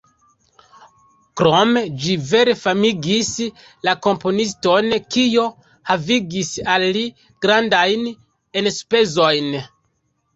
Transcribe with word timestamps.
Krome 1.41 1.81
ĝi 2.05 2.13
vere 2.29 2.55
famigis 2.61 3.29
la 3.87 3.93
komponiston, 4.05 4.89
kio 5.17 5.43
havigis 5.89 6.49
al 6.77 6.87
li 6.97 7.05
grandajn 7.47 8.09
enspezojn. 8.63 9.53